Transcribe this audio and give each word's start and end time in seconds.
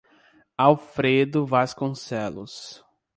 Alfredo 0.57 1.45
Vasconcelos 1.45 2.83